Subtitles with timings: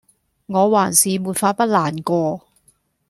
[0.47, 2.43] 我還是沒法不難過